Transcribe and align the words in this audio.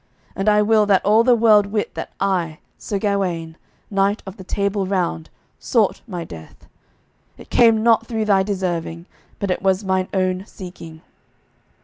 And 0.35 0.49
I 0.49 0.63
will 0.63 0.87
that 0.87 1.05
all 1.05 1.23
the 1.23 1.35
world 1.35 1.67
wit 1.67 1.93
that 1.93 2.11
I, 2.19 2.57
Sir 2.79 2.97
Gawaine, 2.97 3.55
knight 3.91 4.23
of 4.25 4.37
the 4.37 4.43
Table 4.43 4.87
Round, 4.87 5.29
sought 5.59 6.01
my 6.07 6.23
death; 6.23 6.65
it 7.37 7.51
came 7.51 7.83
not 7.83 8.07
through 8.07 8.25
thy 8.25 8.41
deserving, 8.41 9.05
but 9.37 9.51
it 9.51 9.61
was 9.61 9.83
mine 9.83 10.07
own 10.11 10.43
seeking. 10.47 11.03